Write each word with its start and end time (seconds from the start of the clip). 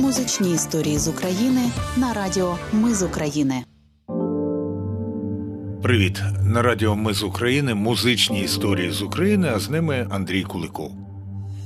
Музичні 0.00 0.52
історії 0.52 0.98
з 0.98 1.08
України 1.08 1.60
на 1.96 2.12
радіо 2.12 2.58
Ми 2.72 2.94
з 2.94 3.02
України. 3.02 3.64
Привіт 5.82 6.22
на 6.42 6.62
радіо 6.62 6.96
Ми 6.96 7.14
з 7.14 7.22
України. 7.22 7.74
Музичні 7.74 8.40
історії 8.40 8.90
з 8.90 9.02
України. 9.02 9.52
А 9.54 9.58
з 9.58 9.70
ними 9.70 10.06
Андрій 10.10 10.42
Куликов. 10.42 10.92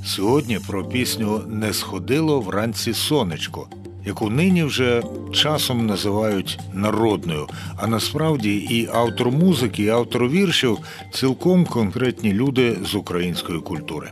Сьогодні 0.04 0.58
про 0.68 0.84
пісню 0.84 1.40
Не 1.48 1.72
сходило 1.72 2.40
вранці 2.40 2.94
сонечко, 2.94 3.68
яку 4.06 4.30
нині 4.30 4.64
вже 4.64 5.02
часом 5.32 5.86
називають 5.86 6.60
народною. 6.74 7.46
А 7.76 7.86
насправді 7.86 8.56
і 8.56 8.88
автор 8.92 9.30
музики, 9.30 9.82
і 9.82 9.88
автор 9.88 10.28
віршів 10.28 10.78
цілком 11.12 11.64
конкретні 11.66 12.32
люди 12.32 12.78
з 12.84 12.94
української 12.94 13.60
культури. 13.60 14.10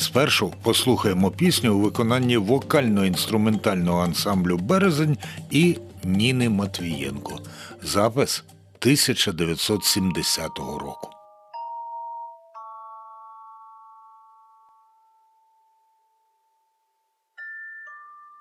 Спершу 0.00 0.52
послухаємо 0.62 1.30
пісню 1.30 1.74
у 1.74 1.80
виконанні 1.80 2.38
вокально-інструментального 2.38 4.04
ансамблю 4.04 4.56
Березень 4.56 5.18
і 5.50 5.78
Ніни 6.04 6.48
Матвієнко. 6.48 7.38
Запис 7.82 8.44
1970 8.80 10.58
року. 10.58 11.10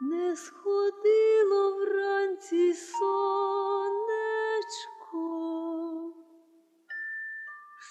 Не 0.02 0.36
сходило 0.36 1.76
вранці 1.76 2.74
сонечко, 2.74 3.10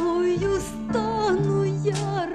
Ой, 0.00 0.34
устану 0.56 1.64
я 1.84 2.26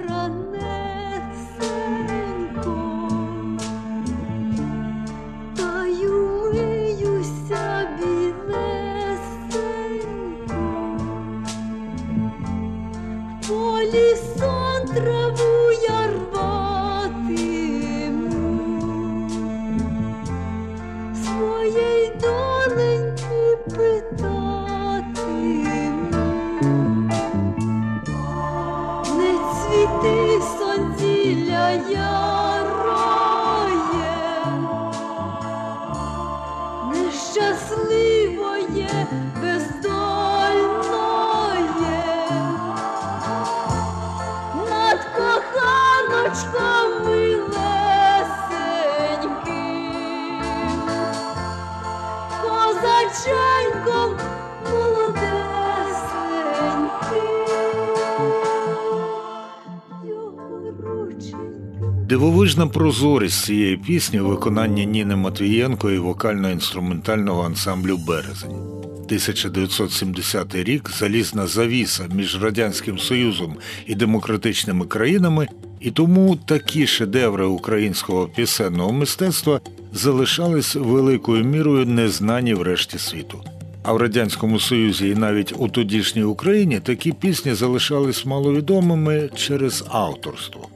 Дивовижна 62.14 62.66
прозорість 62.66 63.44
цієї 63.44 63.76
пісні 63.76 64.20
у 64.20 64.28
виконанні 64.28 64.86
Ніни 64.86 65.16
Матвієнко 65.16 65.90
і 65.90 65.98
вокально-інструментального 65.98 67.46
ансамблю 67.46 67.96
Березень. 67.96 68.50
1970 68.50 70.54
рік 70.54 70.90
залізна 70.98 71.46
завіса 71.46 72.04
між 72.14 72.42
Радянським 72.42 72.98
Союзом 72.98 73.56
і 73.86 73.94
демократичними 73.94 74.86
країнами, 74.86 75.48
і 75.80 75.90
тому 75.90 76.36
такі 76.36 76.86
шедеври 76.86 77.44
українського 77.44 78.26
пісенного 78.26 78.92
мистецтва 78.92 79.60
залишались 79.92 80.74
великою 80.74 81.44
мірою 81.44 81.86
незнані 81.86 82.54
в 82.54 82.62
решті 82.62 82.98
світу. 82.98 83.40
А 83.82 83.92
в 83.92 83.96
радянському 83.96 84.60
Союзі 84.60 85.08
і 85.08 85.14
навіть 85.14 85.54
у 85.58 85.68
тодішній 85.68 86.24
Україні 86.24 86.80
такі 86.80 87.12
пісні 87.12 87.54
залишались 87.54 88.26
маловідомими 88.26 89.30
через 89.36 89.84
авторство. 89.88 90.68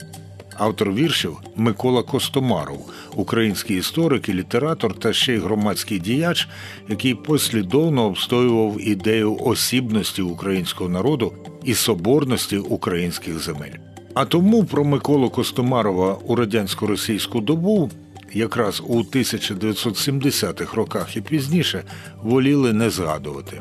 Автор 0.58 0.92
віршів 0.92 1.36
Микола 1.56 2.02
Костомаров, 2.02 2.90
український 3.16 3.78
історик 3.78 4.28
і 4.28 4.34
літератор 4.34 4.98
та 4.98 5.12
ще 5.12 5.34
й 5.34 5.38
громадський 5.38 5.98
діяч, 5.98 6.48
який 6.88 7.14
послідовно 7.14 8.04
обстоював 8.04 8.88
ідею 8.88 9.36
осібності 9.40 10.22
українського 10.22 10.90
народу 10.90 11.32
і 11.64 11.74
соборності 11.74 12.56
українських 12.56 13.38
земель. 13.38 13.72
А 14.14 14.24
тому 14.24 14.64
про 14.64 14.84
Миколу 14.84 15.30
Костомарова 15.30 16.18
у 16.24 16.36
радянсько-російську 16.36 17.40
добу, 17.40 17.90
якраз 18.32 18.82
у 18.86 18.98
1970-х 18.98 20.76
роках 20.76 21.16
і 21.16 21.20
пізніше, 21.20 21.84
воліли 22.22 22.72
не 22.72 22.90
згадувати. 22.90 23.60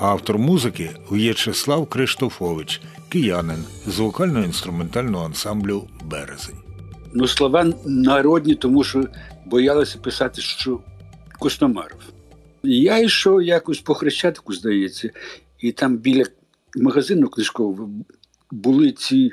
Автор 0.00 0.38
музики 0.38 0.90
В'ячеслав 1.10 1.86
Криштофович, 1.86 2.80
киянин 3.08 3.64
з 3.86 3.98
вокально-інструментального 3.98 5.24
ансамблю 5.24 5.88
Березень. 6.04 6.56
Ну, 7.14 7.26
слова 7.26 7.72
народні, 7.86 8.54
тому 8.54 8.84
що 8.84 9.04
боялися 9.46 9.98
писати, 9.98 10.40
що 10.40 10.80
Костомаров. 11.38 12.00
Я 12.62 12.98
йшов 12.98 13.42
якось 13.42 13.80
по 13.80 13.94
Хрещатику, 13.94 14.52
здається, 14.54 15.10
і 15.58 15.72
там 15.72 15.96
біля 15.96 16.24
магазину 16.76 17.28
книжкового 17.28 17.90
були 18.50 18.92
ці 18.92 19.32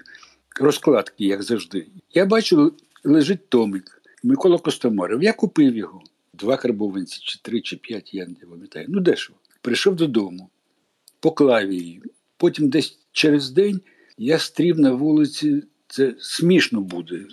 розкладки, 0.60 1.26
як 1.26 1.44
завжди. 1.44 1.88
Я 2.14 2.26
бачу, 2.26 2.74
лежить 3.04 3.50
томик 3.50 4.02
Микола 4.24 4.58
Костомаров. 4.58 5.24
Я 5.24 5.34
купив 5.34 5.78
його. 5.78 6.02
Два 6.34 6.58
карбованці, 6.58 7.20
чи 7.24 7.40
три, 7.42 7.62
чи 7.62 7.76
п'ять, 7.76 8.14
я 8.14 8.26
не 8.26 8.50
пам'ятаю. 8.50 8.86
Ну, 8.90 9.00
дешево. 9.00 9.38
Прийшов 9.62 9.96
додому, 9.96 10.50
поклав 11.26 11.72
її. 11.72 12.02
Потім 12.38 12.70
десь 12.70 13.00
через 13.12 13.50
день 13.50 13.82
я 14.18 14.40
стрів 14.40 14.80
на 14.80 14.92
вулиці. 14.92 15.64
Це 15.88 16.14
смішно 16.20 16.82
буде. 16.82 17.26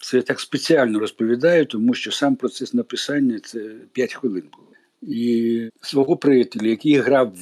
Це 0.00 0.16
я 0.16 0.22
так 0.22 0.40
спеціально 0.40 0.98
розповідаю, 0.98 1.66
тому 1.66 1.94
що 1.94 2.12
сам 2.12 2.36
процес 2.36 2.74
написання 2.74 3.40
це 3.44 3.74
5 3.92 4.14
хвилин 4.14 4.44
було. 4.52 4.68
І 5.02 5.70
свого 5.80 6.16
приятеля, 6.16 6.68
який 6.68 6.94
грав 6.94 7.36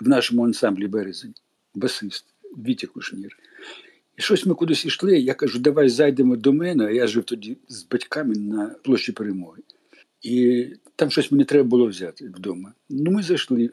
в, 0.00 0.08
нашому 0.08 0.44
ансамблі 0.44 0.86
березень, 0.86 1.34
басист 1.74 2.24
Вітя 2.66 2.86
Кушнір. 2.86 3.38
І 4.16 4.22
щось 4.22 4.46
ми 4.46 4.54
кудись 4.54 4.86
йшли. 4.86 5.18
Я 5.18 5.34
кажу, 5.34 5.58
давай 5.58 5.88
зайдемо 5.88 6.36
до 6.36 6.52
мене. 6.52 6.86
а 6.86 6.90
Я 6.90 7.06
жив 7.06 7.24
тоді 7.24 7.56
з 7.68 7.82
батьками 7.82 8.34
на 8.34 8.66
площі 8.66 9.12
перемоги. 9.12 9.62
І 10.24 10.66
там 10.96 11.10
щось 11.10 11.32
мені 11.32 11.44
треба 11.44 11.68
було 11.68 11.86
взяти 11.86 12.24
вдома. 12.24 12.72
Ну, 12.90 13.10
ми 13.10 13.22
зайшли. 13.22 13.70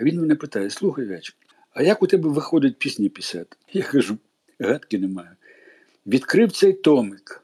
А 0.00 0.04
він 0.04 0.20
мене 0.20 0.34
питає: 0.34 0.70
слухай, 0.70 1.06
Вячик, 1.06 1.36
а 1.70 1.82
як 1.82 2.02
у 2.02 2.06
тебе 2.06 2.28
виходить 2.28 2.78
пісні 2.78 3.08
писати? 3.08 3.56
Я 3.72 3.82
кажу, 3.82 4.18
гадки 4.60 4.98
немає. 4.98 5.36
Відкрив 6.06 6.52
цей 6.52 6.72
томик. 6.72 7.42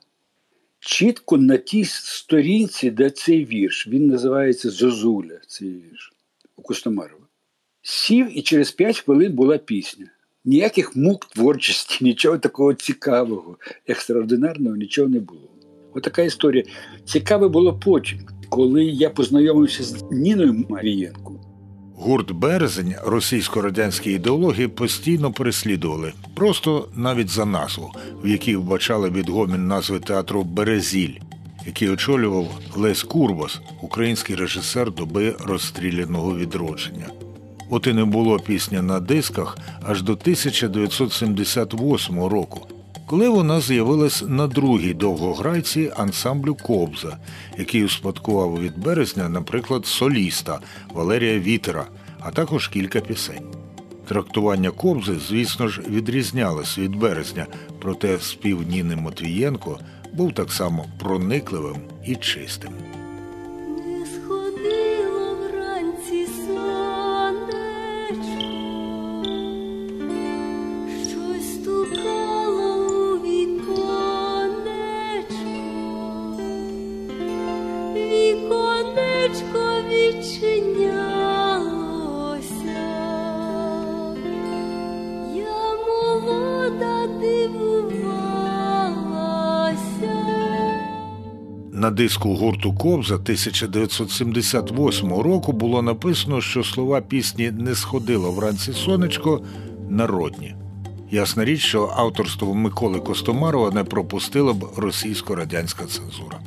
Чітко 0.81 1.37
на 1.39 1.57
тій 1.57 1.85
сторінці, 1.85 2.91
де 2.91 3.11
цей 3.11 3.45
вірш, 3.45 3.89
він 3.89 4.07
називається 4.07 4.71
Зозуля, 4.71 5.41
цей 5.47 5.69
вірш. 5.69 6.13
у 6.57 6.63
Костомарова. 6.63 7.27
Сів 7.83 8.39
і 8.39 8.43
через 8.43 8.73
5 8.73 9.01
хвилин 9.01 9.33
була 9.33 9.59
пісня. 9.59 10.07
Ніяких 10.45 10.97
мук 10.97 11.25
творчості, 11.25 11.99
нічого 12.05 12.39
такого 12.39 12.75
цікавого, 12.75 13.59
екстраординарного 13.87 14.77
нічого 14.77 15.09
не 15.09 15.21
було. 15.21 15.49
Отака 15.93 16.23
історія. 16.23 16.65
Цікаве 17.05 17.49
було 17.49 17.79
потім, 17.79 18.19
коли 18.53 18.85
я 18.85 19.11
познайомився 19.11 19.85
з 19.85 20.05
Ніною 20.11 20.65
Марієнко. 20.69 21.33
Гурт 21.97 22.33
Березень 22.33 22.95
російсько-радянські 23.05 24.11
ідеології 24.11 24.69
постійно 24.69 25.33
переслідували, 25.33 26.13
просто 26.35 26.89
навіть 26.95 27.29
за 27.29 27.45
назву, 27.45 27.91
в 28.25 28.29
якій 28.29 28.57
вбачали 28.57 29.11
відгомін 29.11 29.67
назви 29.67 30.01
театру 30.01 30.43
Березіль, 30.43 31.15
який 31.67 31.89
очолював 31.89 32.61
Лесь 32.77 33.03
Курбас, 33.03 33.61
український 33.83 34.37
режисер 34.37 34.95
доби 34.95 35.37
розстріляного 35.45 36.37
відродження. 36.37 37.07
От 37.71 37.87
і 37.87 37.93
не 37.93 38.05
було 38.05 38.39
пісні 38.39 38.81
на 38.81 39.01
дисках 39.01 39.59
аж 39.83 40.03
до 40.03 40.13
1978 40.13 42.25
року, 42.25 42.67
коли 43.13 43.29
вона 43.29 43.61
з'явилась 43.61 44.25
на 44.29 44.47
другій 44.47 44.95
довгограйці 44.95 45.93
ансамблю 45.97 46.55
Кобза, 46.55 47.19
який 47.59 47.85
успадкував 47.85 48.61
від 48.61 48.79
березня, 48.79 49.29
наприклад, 49.29 49.87
соліста 49.87 50.59
Валерія 50.95 51.39
Вітера, 51.39 51.87
а 52.21 52.31
також 52.31 52.69
кілька 52.69 53.01
пісень. 53.01 53.47
Трактування 54.09 54.71
Кобзи, 54.71 55.19
звісно 55.29 55.69
ж, 55.69 55.83
відрізнялось 55.89 56.79
від 56.79 56.97
березня, 56.97 57.47
проте 57.81 58.19
спів 58.19 58.63
Ніни 58.69 58.97
Матвієнко 58.97 59.79
був 60.13 60.35
так 60.35 60.53
само 60.53 60.87
проникливим 60.99 61.77
і 62.07 62.17
чистим. 62.17 62.71
Диску 92.03 92.35
гурту 92.35 92.73
Кобза 92.73 93.15
1978 93.15 95.13
року 95.13 95.53
було 95.53 95.83
написано, 95.83 96.41
що 96.41 96.65
слова 96.65 97.01
пісні 97.01 97.51
Не 97.51 97.75
сходило 97.75 98.33
вранці 98.33 98.73
сонечко 98.73 99.41
народні. 99.89 100.55
Ясна 101.11 101.45
річ, 101.45 101.61
що 101.61 101.93
авторство 101.97 102.55
Миколи 102.55 103.01
Костомарова 103.01 103.71
не 103.71 103.85
пропустила 103.85 104.53
б 104.53 104.65
російсько-радянська 104.77 105.87
цензура. 105.87 106.41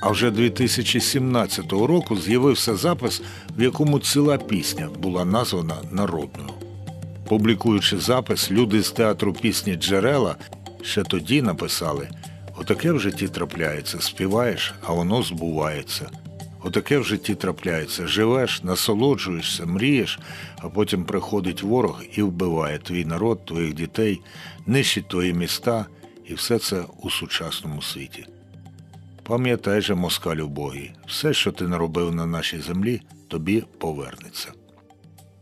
А 0.00 0.10
вже 0.10 0.30
2017 0.30 1.72
року 1.72 2.16
з'явився 2.16 2.76
запис, 2.76 3.22
в 3.58 3.62
якому 3.62 3.98
ціла 3.98 4.38
пісня 4.38 4.88
була 5.02 5.24
названа 5.24 5.74
народною. 5.90 6.48
Публікуючи 7.28 7.98
запис, 7.98 8.50
люди 8.50 8.82
з 8.82 8.90
театру 8.90 9.32
пісні 9.32 9.74
Джерела 9.74 10.36
ще 10.82 11.02
тоді 11.02 11.42
написали: 11.42 12.08
Отаке 12.56 12.92
в 12.92 13.00
житті 13.00 13.28
трапляється, 13.28 14.00
співаєш, 14.00 14.74
а 14.82 14.92
воно 14.92 15.22
збувається. 15.22 16.10
Отаке 16.64 16.98
в 16.98 17.04
житті 17.04 17.34
трапляється, 17.34 18.06
живеш, 18.06 18.62
насолоджуєшся, 18.62 19.66
мрієш, 19.66 20.18
а 20.58 20.68
потім 20.68 21.04
приходить 21.04 21.62
ворог 21.62 22.02
і 22.12 22.22
вбиває 22.22 22.78
твій 22.78 23.04
народ, 23.04 23.46
твоїх 23.46 23.74
дітей, 23.74 24.20
нищить 24.66 25.08
твої 25.08 25.32
міста, 25.34 25.86
і 26.28 26.34
все 26.34 26.58
це 26.58 26.84
у 27.02 27.10
сучасному 27.10 27.82
світі. 27.82 28.26
Пам'ятай 29.22 29.80
же, 29.80 29.94
москалю 29.94 30.48
Богі, 30.48 30.92
все, 31.06 31.34
що 31.34 31.52
ти 31.52 31.68
наробив 31.68 32.14
на 32.14 32.26
нашій 32.26 32.60
землі, 32.60 33.02
тобі 33.28 33.64
повернеться. 33.78 34.52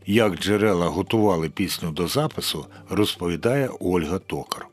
Як 0.05 0.35
джерела 0.35 0.87
готували 0.87 1.49
пісню 1.49 1.91
до 1.91 2.07
запису, 2.07 2.65
розповідає 2.89 3.69
Ольга 3.79 4.19
Токар. 4.19 4.70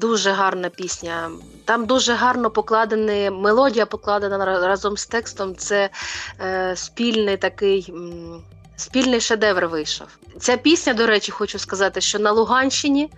Дуже 0.00 0.30
гарна 0.30 0.68
пісня. 0.68 1.30
Там 1.64 1.86
дуже 1.86 2.14
гарно 2.14 2.50
покладена 2.50 3.30
мелодія 3.30 3.86
покладена 3.86 4.44
разом 4.44 4.96
з 4.96 5.06
текстом. 5.06 5.56
Це 5.56 5.90
е, 6.40 6.76
спільний 6.76 7.36
такий. 7.36 7.92
Спільний 8.78 9.20
шедевр 9.20 9.66
вийшов. 9.66 10.06
Ця 10.40 10.56
пісня, 10.56 10.94
до 10.94 11.06
речі, 11.06 11.32
хочу 11.32 11.58
сказати, 11.58 12.00
що 12.00 12.18
на 12.18 12.32
Луганщині 12.32 13.10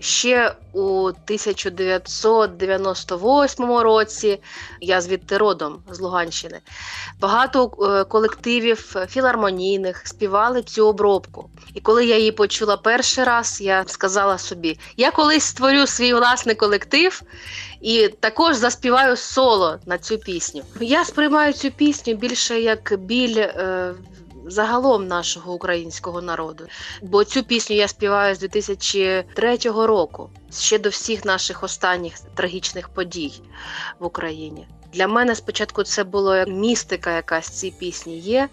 ще 0.00 0.54
у 0.72 1.04
1998 1.04 3.70
році 3.70 4.40
я 4.80 5.00
звідти 5.00 5.38
родом 5.38 5.82
з 5.90 6.00
Луганщини. 6.00 6.60
Багато 7.20 7.72
е, 7.80 8.04
колективів 8.04 8.96
філармонійних 9.08 10.06
співали 10.06 10.62
цю 10.62 10.88
обробку. 10.88 11.50
І 11.74 11.80
коли 11.80 12.06
я 12.06 12.18
її 12.18 12.32
почула 12.32 12.76
перший 12.76 13.24
раз, 13.24 13.60
я 13.60 13.84
сказала 13.86 14.38
собі: 14.38 14.78
я 14.96 15.10
колись 15.10 15.44
створю 15.44 15.86
свій 15.86 16.14
власний 16.14 16.54
колектив 16.54 17.22
і 17.80 18.08
також 18.08 18.56
заспіваю 18.56 19.16
соло 19.16 19.78
на 19.86 19.98
цю 19.98 20.18
пісню. 20.18 20.62
Я 20.80 21.04
сприймаю 21.04 21.52
цю 21.52 21.70
пісню 21.70 22.14
більше 22.14 22.60
як 22.60 22.94
біль. 22.98 23.38
Е, 23.38 23.94
Загалом 24.50 25.06
нашого 25.06 25.52
українського 25.52 26.22
народу, 26.22 26.64
бо 27.02 27.24
цю 27.24 27.42
пісню 27.42 27.76
я 27.76 27.88
співаю 27.88 28.34
з 28.34 28.38
2003 28.38 29.56
року, 29.64 30.30
ще 30.52 30.78
до 30.78 30.88
всіх 30.88 31.24
наших 31.24 31.62
останніх 31.62 32.20
трагічних 32.34 32.88
подій 32.88 33.32
в 33.98 34.06
Україні. 34.06 34.68
Для 34.92 35.08
мене 35.08 35.34
спочатку 35.34 35.82
це 35.82 36.04
було 36.04 36.36
як 36.36 36.48
містика, 36.48 37.16
якась 37.16 37.48
ці 37.48 37.70
пісні 37.70 38.18
є. 38.18 38.48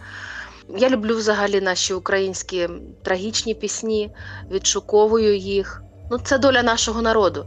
Я 0.77 0.89
люблю 0.89 1.15
взагалі 1.17 1.61
наші 1.61 1.93
українські 1.93 2.69
трагічні 3.03 3.53
пісні, 3.53 4.11
відшуковую 4.51 5.37
їх. 5.37 5.81
Ну, 6.11 6.17
це 6.17 6.37
доля 6.37 6.63
нашого 6.63 7.01
народу. 7.01 7.45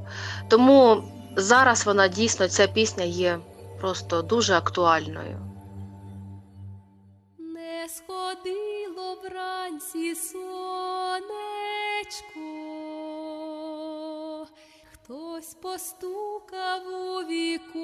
Тому 0.49 1.05
зараз 1.37 1.87
вона 1.87 2.09
дійсно, 2.09 2.49
ця 2.49 2.67
пісня 2.67 3.05
є 3.05 3.39
просто 3.81 4.23
дуже 4.23 4.55
актуальною. 4.55 5.48
Не 8.28 8.34
сходило 8.34 9.14
вранці 9.25 10.14
сонечко, 10.14 10.40
хтось 14.92 15.54
постукав 15.54 16.87
у 16.87 17.25
віконечко, 17.25 17.78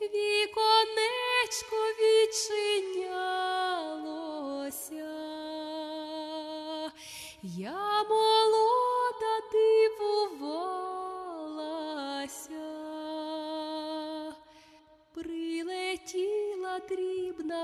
віконечко 0.00 1.76
відчинялося. 2.00 3.32
Я 7.42 7.81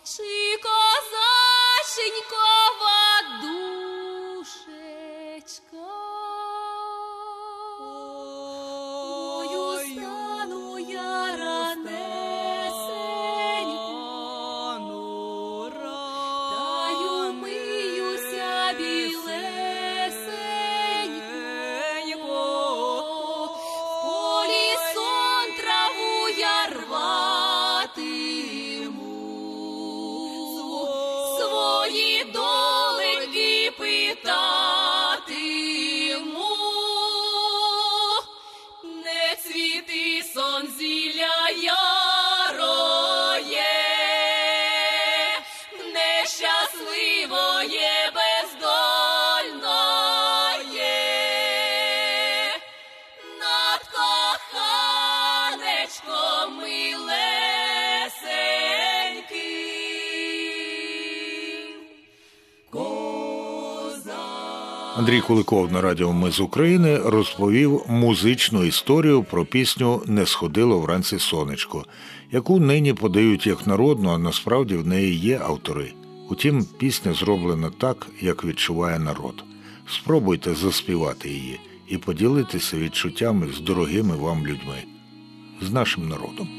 чи 0.03 0.57
козаченькова 0.63 2.46
мені 31.97 32.23
доленьки 32.23 33.71
не 38.83 39.35
цвіти 39.35 40.23
сон 40.33 40.67
зілля 40.77 41.49
яроє, 41.49 42.53
нещасливо 45.93 47.61
є. 47.69 47.87
Андрій 64.97 65.21
Куликов 65.21 65.71
на 65.71 65.81
радіо 65.81 66.13
Ми 66.13 66.31
з 66.31 66.39
України 66.39 66.97
розповів 66.97 67.81
музичну 67.87 68.63
історію 68.63 69.23
про 69.23 69.45
пісню 69.45 70.01
Не 70.07 70.25
сходило 70.25 70.79
вранці 70.79 71.19
сонечко, 71.19 71.85
яку 72.31 72.59
нині 72.59 72.93
подають 72.93 73.47
як 73.47 73.67
народну, 73.67 74.09
а 74.09 74.17
насправді 74.17 74.75
в 74.75 74.87
неї 74.87 75.15
є 75.15 75.39
автори. 75.43 75.93
Утім, 76.29 76.65
пісня 76.77 77.13
зроблена 77.13 77.71
так, 77.77 78.07
як 78.21 78.45
відчуває 78.45 78.99
народ. 78.99 79.43
Спробуйте 79.87 80.53
заспівати 80.53 81.29
її 81.29 81.59
і 81.87 81.97
поділитися 81.97 82.77
відчуттями 82.77 83.47
з 83.57 83.59
дорогими 83.59 84.15
вам 84.15 84.47
людьми, 84.47 84.83
з 85.61 85.71
нашим 85.71 86.09
народом. 86.09 86.49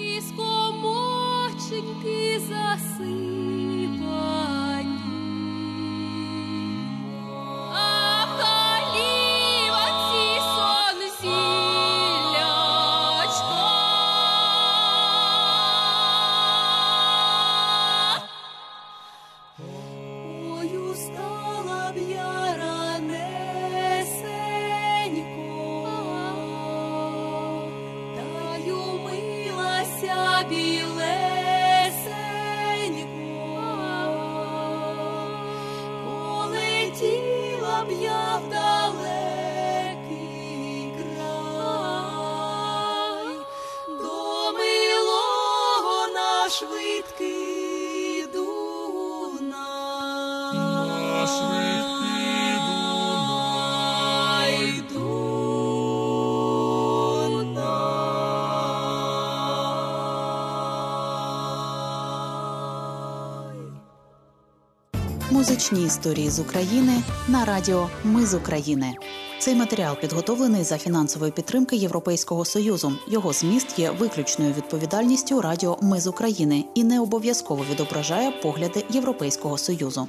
І 0.00 0.20
скомоченьки 0.20 2.40
полетіла 37.86 38.40
б 38.50 38.65
Музичні 65.30 65.84
історії 65.84 66.30
з 66.30 66.40
України 66.40 67.02
на 67.28 67.44
радіо 67.44 67.88
Ми 68.04 68.26
з 68.26 68.34
України. 68.34 68.94
Цей 69.38 69.54
матеріал 69.54 69.96
підготовлений 70.00 70.64
за 70.64 70.78
фінансової 70.78 71.32
підтримки 71.32 71.76
Європейського 71.76 72.44
союзу. 72.44 72.92
Його 73.08 73.32
зміст 73.32 73.78
є 73.78 73.90
виключною 73.90 74.52
відповідальністю 74.52 75.40
Радіо 75.40 75.78
Ми 75.82 76.00
з 76.00 76.06
України 76.06 76.64
і 76.74 76.84
не 76.84 77.00
обов'язково 77.00 77.64
відображає 77.70 78.30
погляди 78.42 78.84
Європейського 78.90 79.58
союзу. 79.58 80.08